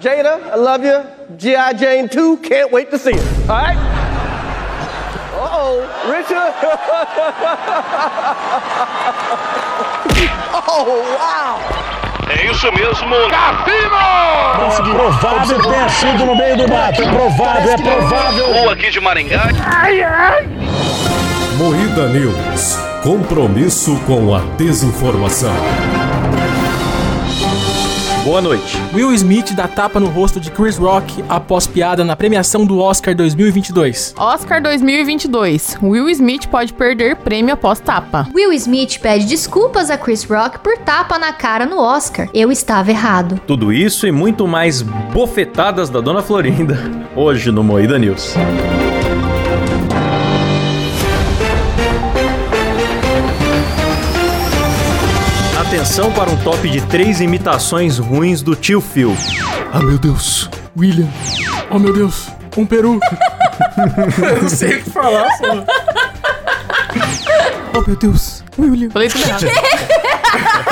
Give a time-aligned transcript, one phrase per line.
[0.00, 1.04] Jada, I love you.
[1.36, 1.74] G.I.
[1.74, 3.22] Jane 2, can't wait to see it.
[3.50, 3.76] All right?
[5.36, 5.80] Uh-oh,
[6.10, 6.54] Richard.
[10.68, 10.84] oh,
[11.18, 11.58] wow.
[12.30, 13.98] É isso mesmo, Cassino!
[14.94, 17.02] Provável que tenha sido no meio do mato.
[17.02, 18.46] É provável, é provável.
[18.62, 19.48] Ou aqui de Maringá.
[21.58, 22.78] Moída News.
[23.02, 25.52] Compromisso com a desinformação.
[28.24, 28.76] Boa noite.
[28.92, 33.14] Will Smith dá tapa no rosto de Chris Rock após piada na premiação do Oscar
[33.14, 34.14] 2022.
[34.18, 35.78] Oscar 2022.
[35.82, 38.28] Will Smith pode perder prêmio após tapa.
[38.34, 42.28] Will Smith pede desculpas a Chris Rock por tapa na cara no Oscar.
[42.34, 43.40] Eu estava errado.
[43.46, 46.78] Tudo isso e muito mais bofetadas da Dona Florinda
[47.16, 48.34] hoje no Moída News.
[55.70, 59.16] Atenção para um top de três imitações ruins do tio Phil.
[59.72, 60.50] Ah, meu Deus.
[60.76, 61.06] William.
[61.70, 62.26] Oh, meu Deus.
[62.56, 62.98] Um peru.
[64.18, 65.64] Eu não sei o que falar, só.
[67.72, 68.42] Oh, meu Deus.
[68.58, 68.90] William.
[68.90, 69.46] Falei tudo errado.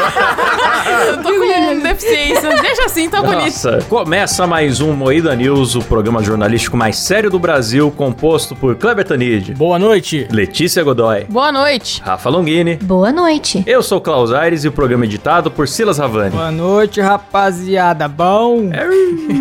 [1.08, 2.48] Eu tô com deficiência.
[2.60, 3.44] Deixa assim, tá bonito.
[3.44, 8.74] Nossa, começa mais um Moída News, o programa jornalístico mais sério do Brasil, composto por
[8.76, 10.26] Kleber Tanid, Boa noite.
[10.30, 12.00] Letícia Godoy, Boa noite.
[12.04, 12.76] Rafa Longini.
[12.76, 13.62] Boa noite.
[13.66, 16.30] Eu sou Klaus Aires e o programa é editado por Silas Ravani.
[16.30, 18.08] Boa noite, rapaziada.
[18.08, 18.70] Bom?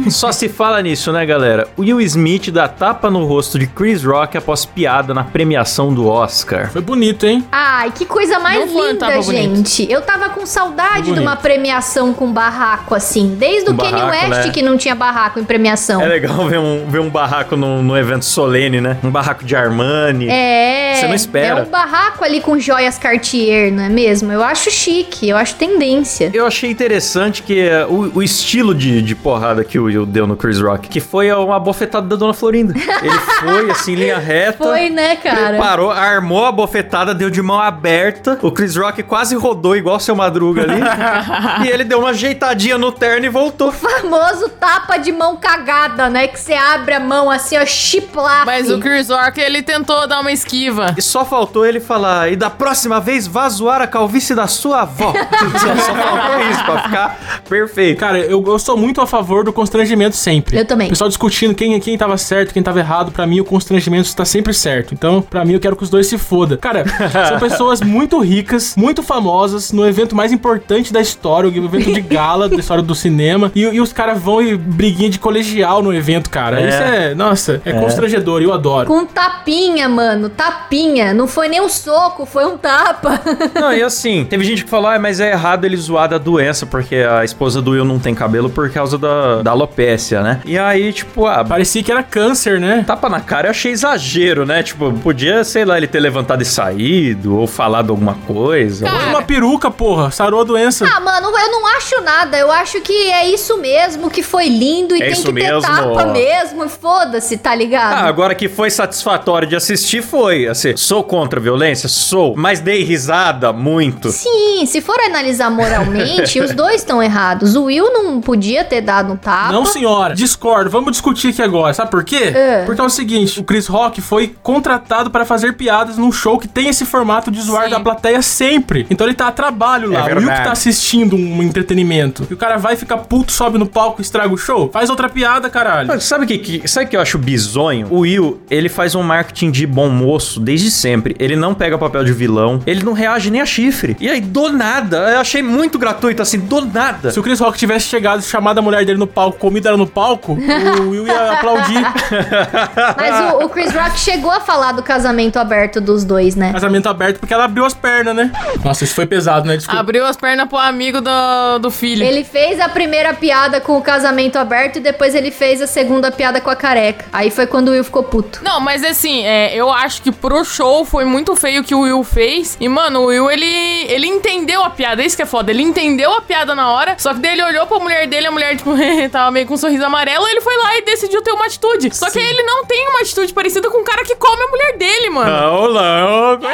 [0.09, 1.67] Só se fala nisso, né, galera?
[1.77, 6.71] Will Smith dá tapa no rosto de Chris Rock após piada na premiação do Oscar.
[6.71, 7.45] Foi bonito, hein?
[7.51, 9.89] Ai, que coisa mais Não linda, gente.
[9.91, 13.35] Eu tava com saudade de uma premiação com barraco assim.
[13.37, 14.51] Desde o Um Kanye barraco, West né?
[14.51, 16.01] que não tinha barraco em premiação.
[16.01, 18.97] É legal ver um, ver um barraco num, num evento solene, né?
[19.03, 20.27] Um barraco de Armani.
[20.27, 20.95] É.
[20.95, 21.59] Você não espera.
[21.59, 24.31] É um barraco ali com joias Cartier, não é mesmo?
[24.31, 26.31] Eu acho chique, eu acho tendência.
[26.33, 30.25] Eu achei interessante que eh, o, o estilo de, de porrada que o Will deu
[30.25, 32.73] no Chris Rock, que foi uma bofetada da Dona Florinda.
[32.73, 34.63] Ele foi, assim, linha reta.
[34.63, 35.49] Foi, né, cara?
[35.49, 38.39] Preparou, armou a bofetada, deu de mão aberta.
[38.41, 40.81] O Chris Rock quase rodou igual seu Madruga ali.
[41.65, 43.71] e ele deu uma ajeitadinha no terno e voltou.
[43.71, 46.27] Famoso tapa de mão cagada, né?
[46.27, 48.45] Que você abre a mão assim, ó, chiplap.
[48.45, 50.93] Mas o Chris Rock, ele tentou dar uma esquiva.
[50.97, 54.81] E só faltou ele falar, e da próxima vez vá zoar a calvície da sua
[54.81, 55.13] avó.
[55.13, 57.99] só, só faltou isso pra ficar perfeito.
[57.99, 60.57] Cara, eu, eu sou muito a favor do constrangimento sempre.
[60.57, 60.87] Eu também.
[60.87, 63.11] O pessoal discutindo quem, quem tava certo, quem tava errado.
[63.11, 64.93] Pra mim, o constrangimento está sempre certo.
[64.93, 66.57] Então, pra mim, eu quero que os dois se foda.
[66.57, 66.85] Cara,
[67.29, 72.01] são pessoas muito ricas, muito famosas, no evento mais importante da história, o evento de
[72.01, 73.51] gala da história do cinema.
[73.55, 76.61] E, e os caras vão e briguinha de colegial no evento, cara.
[76.61, 76.69] É.
[76.69, 78.41] Isso é, nossa, é, constrangedor.
[78.41, 78.87] Eu adoro.
[78.87, 81.13] Com tapinha, mano, tapinha.
[81.13, 83.19] Não foi nem um soco, foi um tapa.
[83.59, 86.65] Não, e assim, teve gente que falou, ah, mas é errado ele zoar da doença,
[86.65, 90.41] porque a esposa do Will não tem cabelo por causa da, da alopécia, né?
[90.45, 92.83] E aí, tipo, ah, Parecia que era câncer, né?
[92.85, 94.61] tapa na cara eu achei exagero, né?
[94.61, 98.87] Tipo, podia, sei lá, ele ter levantado e saído, ou falado alguma coisa.
[98.87, 100.11] Põe uma peruca, porra.
[100.17, 100.83] Sarou a doença.
[100.83, 102.39] ah, mano, eu não acho nada.
[102.39, 105.33] Eu acho que é isso mesmo, que foi lindo e É tem isso que ter
[105.33, 105.61] mesmo.
[105.61, 106.67] tapa mesmo.
[106.67, 107.93] Foda-se, tá ligado?
[107.93, 110.47] Ah, agora que foi satisfatório de assistir, foi.
[110.47, 111.87] Assim, sou contra a violência?
[111.87, 112.33] Sou.
[112.35, 114.09] Mas dei risada muito.
[114.09, 117.55] Sim, se for analisar moralmente, os dois estão errados.
[117.55, 119.51] O Will não podia ter dado um tapa.
[119.51, 120.15] Não, senhora.
[120.15, 120.71] Discordo.
[120.71, 121.75] Vamos discutir aqui agora.
[121.75, 122.33] Sabe por quê?
[122.35, 122.63] É.
[122.65, 126.47] Porque é o seguinte: o Chris Rock foi contratado para fazer piadas num show que
[126.47, 127.69] tem esse formato de zoar Sim.
[127.69, 128.87] da plateia sempre.
[128.89, 130.06] Então ele tá a trabalho lá.
[130.06, 130.41] É o Will verdade.
[130.41, 132.27] que tá assistindo um entretenimento.
[132.29, 134.69] E o cara vai ficar puto, sobe no palco, estraga o show.
[134.71, 135.87] Faz outra piada, caralho.
[135.87, 137.87] Mas Sabe o que, que, sabe o que eu acho bizonho?
[137.89, 141.15] O Will, ele faz um marketing de bom moço desde sempre.
[141.19, 143.95] Ele não pega papel de vilão, ele não reage nem a chifre.
[143.99, 147.11] E aí, do nada, eu achei muito gratuito, assim, do nada.
[147.11, 149.77] Se o Chris Rock tivesse chegado e chamado a mulher dele no palco, comido ela
[149.77, 150.37] no palco,
[150.81, 151.81] o Will ia aplaudir.
[152.97, 156.53] Mas o, o Chris Rock chegou a falar do casamento aberto dos dois, né?
[156.53, 158.31] Casamento aberto porque ela abriu as pernas, né?
[158.63, 159.57] Nossa, isso foi pesado, né?
[159.57, 159.79] Desculpa.
[159.79, 162.03] Abriu as pernas pro amigo do, do filho.
[162.03, 166.11] Ele fez a primeira piada com o casamento aberto e depois ele fez a segunda
[166.11, 167.05] piada com a careca.
[167.11, 168.39] Aí foi quando o Will ficou puto.
[168.43, 171.81] Não, mas assim, é, eu acho que pro show foi muito feio o que o
[171.81, 172.57] Will fez.
[172.59, 175.03] E, mano, o Will, ele, ele entendeu a piada.
[175.03, 175.51] Isso que é foda.
[175.51, 176.95] Ele entendeu a piada na hora.
[176.97, 178.71] Só que daí ele olhou pra mulher dele, a mulher, tipo,
[179.11, 180.27] tava meio com um sorriso amarelo.
[180.27, 181.95] Ele foi lá e decidiu ter uma atitude.
[181.95, 184.47] Só que aí ele não tem uma atitude parecida com o cara que come a
[184.47, 185.31] mulher dele, mano.
[185.31, 186.17] Não, não.
[186.37, 186.49] Não,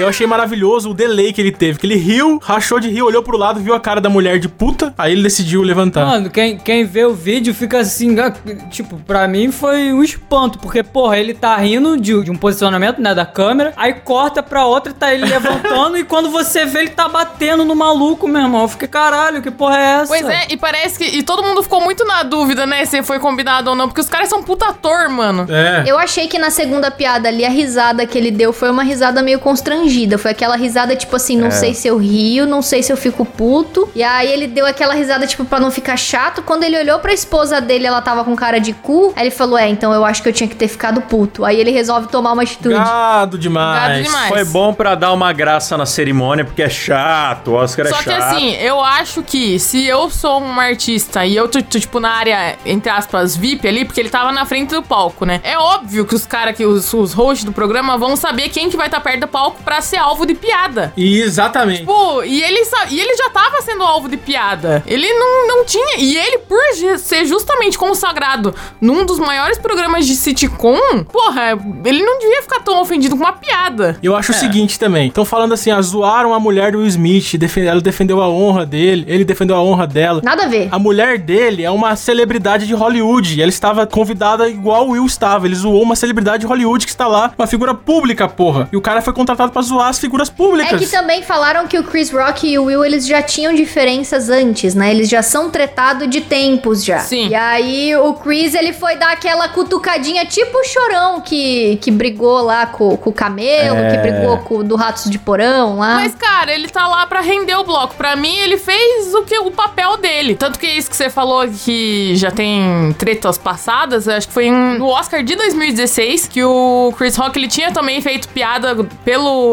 [0.00, 1.78] eu achei maravilhoso o delay que ele teve.
[1.78, 4.48] Que ele riu, rachou de rir, olhou pro lado, viu a cara da mulher de
[4.48, 6.04] puta, aí ele decidiu levantar.
[6.06, 8.32] Mano, quem, quem vê o vídeo fica assim, ah,
[8.70, 13.00] tipo, pra mim foi um espanto, porque, porra, ele tá rindo de, de um posicionamento,
[13.00, 16.90] né, da câmera, aí corta pra outra, tá ele levantando, e quando você vê, ele
[16.90, 18.62] tá batendo no maluco, meu irmão.
[18.62, 20.06] Eu fiquei, caralho, que porra é essa?
[20.08, 21.04] Pois é, e parece que.
[21.04, 22.84] E todo mundo ficou muito na dúvida, né?
[22.84, 25.46] Se foi combinado ou não, porque os caras são puta ator, mano.
[25.50, 25.84] É.
[25.86, 29.22] Eu achei que na segunda piada ali, a risada que ele deu foi uma risada
[29.22, 29.87] meio constrangida.
[30.18, 33.24] Foi aquela risada, tipo assim, não sei se eu rio, não sei se eu fico
[33.24, 33.88] puto.
[33.94, 36.42] E aí ele deu aquela risada, tipo, pra não ficar chato.
[36.42, 39.12] Quando ele olhou pra esposa dele, ela tava com cara de cu.
[39.16, 41.44] Aí ele falou: É, então eu acho que eu tinha que ter ficado puto.
[41.44, 42.74] Aí ele resolve tomar uma atitude.
[42.74, 43.88] Gado demais.
[43.88, 44.28] Gado demais.
[44.28, 47.96] Foi bom pra dar uma graça na cerimônia, porque é chato, o Oscar é Só
[47.96, 48.04] chato.
[48.04, 52.00] que assim, eu acho que se eu sou um artista e eu tô, tô, tipo,
[52.00, 55.40] na área, entre aspas, VIP ali, porque ele tava na frente do palco, né?
[55.42, 58.76] É óbvio que os caras, que os, os hosts do programa vão saber quem que
[58.76, 60.94] vai estar perto do palco pra ser alvo de piada.
[60.96, 61.84] Exatamente.
[61.84, 64.82] Pô, e ele, e ele já tava sendo alvo de piada.
[64.86, 65.98] Ele não, não tinha.
[65.98, 66.58] E ele, por
[66.96, 71.50] ser justamente consagrado num dos maiores programas de sitcom, porra,
[71.84, 73.98] ele não devia ficar tão ofendido com uma piada.
[74.02, 75.08] Eu acho o seguinte também.
[75.08, 79.04] Estão falando assim, ah, zoaram a mulher do Will Smith, ela defendeu a honra dele,
[79.06, 80.22] ele defendeu a honra dela.
[80.24, 80.70] Nada a ver.
[80.72, 83.36] A mulher dele é uma celebridade de Hollywood.
[83.38, 85.46] E ela estava convidada igual o Will estava.
[85.46, 88.66] Ele zoou uma celebridade de Hollywood que está lá, uma figura pública, porra.
[88.72, 90.72] E o cara foi contratado pra zoar as figuras públicas.
[90.72, 94.30] É que também falaram que o Chris Rock e o Will, eles já tinham diferenças
[94.30, 94.90] antes, né?
[94.90, 97.00] Eles já são tretados de tempos já.
[97.00, 97.28] Sim.
[97.28, 102.40] E aí o Chris, ele foi dar aquela cutucadinha tipo o Chorão que, que brigou
[102.42, 103.90] lá com, com o Camelo, É.
[103.90, 105.96] que brigou com o do Ratos de Porão lá.
[105.96, 107.94] Mas, cara, ele tá lá pra render o bloco.
[107.96, 110.34] Pra mim, ele fez o que o papel dele.
[110.36, 114.50] Tanto que isso que você falou que já tem tretas passadas, eu acho que foi
[114.50, 119.47] no Oscar de 2016 que o Chris Rock ele tinha também feito piada pelo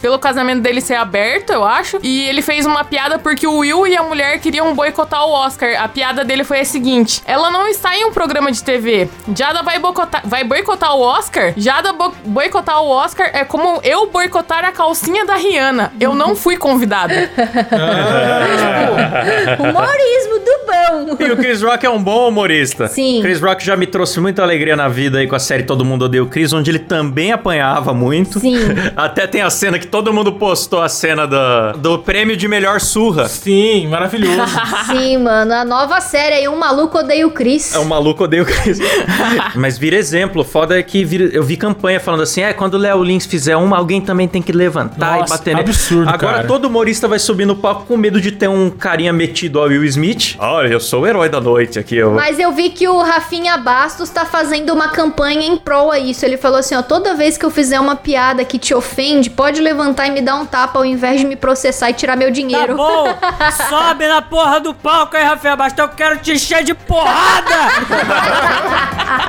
[0.00, 1.98] pelo casamento dele ser aberto, eu acho.
[2.02, 5.70] E ele fez uma piada porque o Will e a mulher queriam boicotar o Oscar.
[5.82, 9.08] A piada dele foi a seguinte: ela não está em um programa de TV.
[9.36, 11.52] Jada vai boicotar, vai boicotar o Oscar.
[11.56, 15.92] Jada bo- boicotar o Oscar é como eu boicotar a calcinha da Rihanna.
[16.00, 17.12] Eu não fui convidada.
[19.58, 20.21] Humorismo
[21.18, 22.88] E o Chris Rock é um bom humorista.
[22.88, 23.20] Sim.
[23.22, 26.04] Chris Rock já me trouxe muita alegria na vida aí com a série Todo Mundo
[26.06, 28.40] Odeia o Chris, onde ele também apanhava muito.
[28.40, 28.56] Sim.
[28.96, 32.80] Até tem a cena que todo mundo postou a cena do, do prêmio de melhor
[32.80, 33.28] surra.
[33.28, 34.42] Sim, maravilhoso.
[34.90, 35.52] Sim, mano.
[35.52, 37.74] A nova série aí, Um Maluco Odeia o Chris.
[37.74, 38.78] É um maluco odeio o Chris.
[39.54, 40.44] Mas vira exemplo.
[40.44, 43.56] Foda é que vira- eu vi campanha falando assim: é, quando o Léo Lins fizer
[43.56, 45.68] uma, alguém também tem que levantar Nossa, e bater nele.
[45.68, 46.48] absurdo, Agora cara.
[46.48, 49.84] todo humorista vai subir no palco com medo de ter um carinha metido ao Will
[49.84, 50.36] Smith.
[50.38, 51.96] Olha, eu sou o herói da noite aqui.
[51.96, 52.12] Eu...
[52.12, 56.24] Mas eu vi que o Rafinha Bastos tá fazendo uma campanha em prol a isso.
[56.24, 59.60] Ele falou assim, ó, toda vez que eu fizer uma piada que te ofende, pode
[59.60, 62.32] levantar e me dar um tapa ao invés de me processar e tirar meu Tá
[62.34, 62.76] dinheiro.
[62.76, 63.06] bom,
[63.68, 67.54] sobe na porra do palco aí, Rafael Bastos, eu quero te encher de porrada!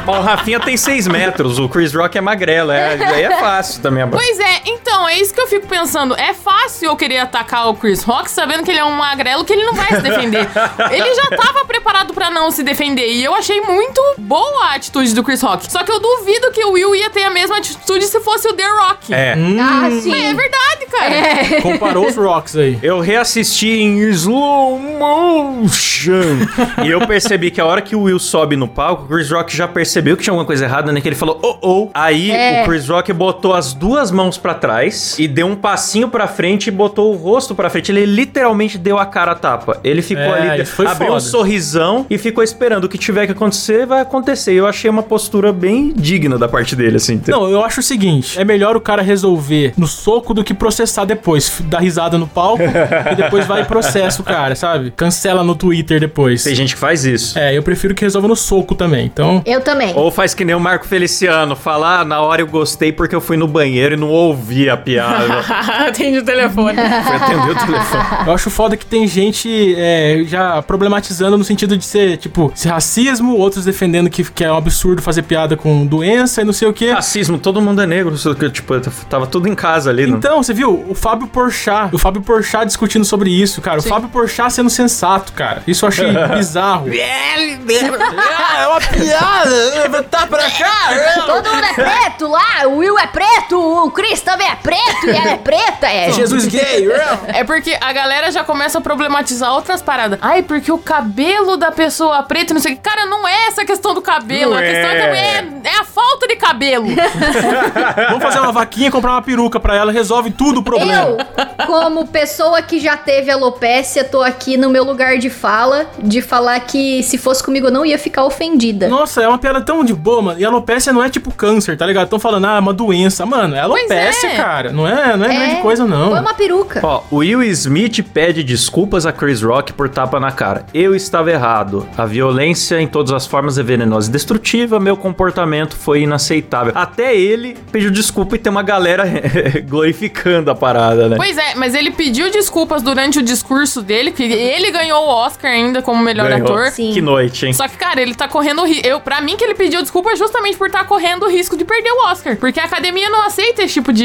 [0.05, 2.71] Mas o Rafinha tem 6 metros, o Chris Rock é magrelo.
[2.71, 4.07] É, aí é fácil também.
[4.09, 6.15] Pois é, então, é isso que eu fico pensando.
[6.15, 9.53] É fácil eu querer atacar o Chris Rock sabendo que ele é um magrelo que
[9.53, 10.47] ele não vai se defender.
[10.91, 13.07] ele já tava preparado pra não se defender.
[13.07, 15.71] E eu achei muito boa a atitude do Chris Rock.
[15.71, 18.53] Só que eu duvido que o Will ia ter a mesma atitude se fosse o
[18.53, 19.13] The Rock.
[19.13, 19.33] É.
[19.59, 20.09] Ah, sim.
[20.09, 21.61] Mas é verdade, cara.
[21.61, 22.77] Comparou os rocks aí.
[22.81, 26.39] Eu reassisti em slow motion.
[26.83, 29.55] e eu percebi que a hora que o Will sobe no palco, o Chris Rock
[29.55, 31.01] já percebeu que tinha alguma coisa errada, né?
[31.01, 31.89] Que ele falou, oh, oh.
[31.93, 32.61] Aí É.
[32.63, 36.67] o Chris Rock botou as duas mãos pra trás e deu um passinho pra frente
[36.67, 37.91] e botou o rosto pra frente.
[37.91, 39.79] Ele literalmente deu a cara a tapa.
[39.83, 41.19] Ele ficou É, ali, abriu um foda.
[41.19, 42.85] sorrisão e ficou esperando.
[42.85, 44.53] O que tiver que acontecer, vai acontecer.
[44.53, 47.21] Eu achei uma postura bem digna da parte dele, assim.
[47.27, 51.05] Não, eu acho o seguinte: é melhor o cara resolver no soco do que processar
[51.05, 51.61] depois.
[51.65, 52.63] Dar risada no palco
[53.11, 54.91] e depois vai e processa o cara, sabe?
[54.95, 56.43] Cancela no Twitter depois.
[56.43, 57.37] Tem gente que faz isso.
[57.37, 59.05] É, eu prefiro que resolva no soco também.
[59.05, 59.93] Então, Eu também.
[59.95, 63.21] Ou faz que nem o Marco Feliciano, falar, ah, na hora eu gostei porque eu
[63.21, 65.39] fui no banheiro e não ouvi a piada.
[65.87, 66.75] Atende o telefone.
[66.77, 68.03] Fui atender o telefone.
[68.27, 72.69] eu acho foda que tem gente é, já problematizando no sentido de ser, tipo, ser
[72.69, 76.67] racismo, outros defendendo que, que é um absurdo fazer piada com doença e não sei
[76.67, 76.91] o quê.
[76.91, 78.73] Racismo, todo mundo é negro, só que, tipo,
[79.09, 80.05] tava tudo em casa ali.
[80.07, 80.85] não- Então, você viu?
[80.87, 83.79] O Fábio Porchat, o Fábio Porchat discutindo sobre isso, cara.
[83.79, 85.63] O Fábio Porchat sendo sensato, cara.
[85.67, 86.87] Isso eu achei bizarro.
[86.93, 90.03] É uma piada!
[90.09, 91.23] Tá pra cá!
[91.25, 94.72] Todo mundo é preto lá, o Will é preto, o Chris também é preto.
[94.73, 96.11] Preto e ela é preta, é.
[96.11, 96.87] Jesus gay,
[97.27, 100.19] É porque a galera já começa a problematizar outras paradas.
[100.21, 102.81] Ai, porque o cabelo da pessoa preta, não sei o que.
[102.81, 104.51] Cara, não é essa questão do cabelo.
[104.51, 105.11] Não a questão é, é.
[105.11, 106.87] que é, é a falta de cabelo.
[108.09, 110.93] Vamos fazer uma vaquinha, comprar uma peruca pra ela, resolve tudo o problema.
[110.93, 116.21] Eu, como pessoa que já teve alopécia, tô aqui no meu lugar de fala, de
[116.21, 118.87] falar que se fosse comigo eu não ia ficar ofendida.
[118.87, 120.39] Nossa, é uma piada tão de boa, mano.
[120.39, 122.05] E alopecia não é tipo câncer, tá ligado?
[122.05, 123.25] Estão falando, ah, é uma doença.
[123.25, 124.35] Mano, é alopecia, é.
[124.35, 124.52] cara.
[124.71, 126.11] Não é, não é, grande coisa, não.
[126.11, 126.79] Foi uma peruca.
[126.83, 130.65] Ó, o Will Smith pede desculpas a Chris Rock por tapa na cara.
[130.73, 131.87] Eu estava errado.
[131.97, 134.79] A violência em todas as formas é venenosa e destrutiva.
[134.79, 136.73] Meu comportamento foi inaceitável.
[136.75, 139.03] Até ele pediu desculpa e tem uma galera
[139.67, 141.15] glorificando a parada, né?
[141.17, 145.51] Pois é, mas ele pediu desculpas durante o discurso dele, que ele ganhou o Oscar
[145.51, 146.47] ainda como melhor Ganhou.
[146.47, 146.67] ator.
[146.67, 146.91] Sim.
[146.93, 147.53] Que noite, hein?
[147.53, 148.85] Só que, cara, ele tá correndo risco.
[148.87, 151.91] Eu, pra mim, que ele pediu desculpa justamente por estar correndo o risco de perder
[151.91, 152.35] o Oscar.
[152.37, 154.03] Porque a academia não aceita esse tipo de,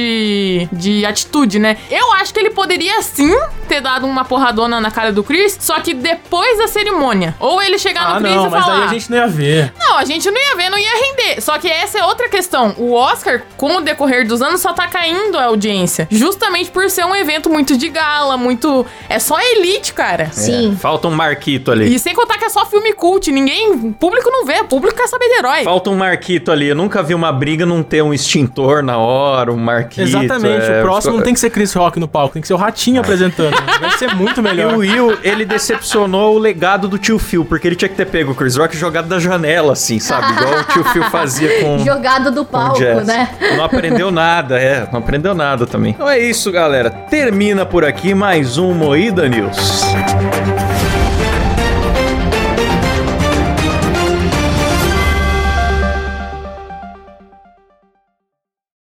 [0.72, 1.76] de atitude, né?
[1.90, 3.34] Eu acho que ele poderia sim
[3.68, 7.34] ter dado uma porradona na cara do Chris, só que depois da cerimônia.
[7.38, 8.76] Ou ele chegar Ah, no Chris não, e mas falar.
[8.78, 9.72] daí a gente não ia ver.
[9.78, 11.40] Não, a gente não ia ver, não ia render.
[11.40, 12.74] Só que essa é outra questão.
[12.78, 16.06] O Oscar, com o decorrer dos anos, só tá caindo a audiência.
[16.10, 18.84] Justamente por ser um evento muito de gala, muito.
[19.08, 20.30] É só elite, cara.
[20.32, 20.76] Sim.
[20.80, 21.94] Falta um Marquito ali.
[21.94, 23.30] E sem contar que é só filme cult.
[23.30, 23.70] Ninguém.
[23.72, 25.64] O público não vê, o público quer saber de herói.
[25.64, 26.68] Falta um Marquito ali.
[26.68, 30.02] Eu nunca vi uma briga não ter um extintor na hora, um Marquito.
[30.02, 30.27] Exatamente.
[30.34, 32.56] É, o próximo não tem que ser Chris Rock no palco, tem que ser o
[32.56, 33.54] Ratinho apresentando.
[33.80, 34.74] Vai ser muito E melhor.
[34.74, 38.32] o Will, ele decepcionou o legado do tio Phil, porque ele tinha que ter pego
[38.32, 40.32] o Chris Rock e jogado da janela, assim, sabe?
[40.32, 41.78] Igual o tio Phil fazia com.
[41.84, 43.30] Jogado do palco, né?
[43.56, 44.86] Não aprendeu nada, é.
[44.92, 45.92] Não aprendeu nada também.
[45.92, 46.90] Então é isso, galera.
[46.90, 49.82] Termina por aqui mais um Moída News.